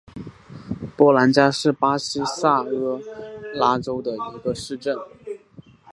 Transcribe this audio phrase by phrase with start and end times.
[0.97, 2.65] 波兰加是巴西塞阿
[3.53, 4.97] 拉州的一个市镇。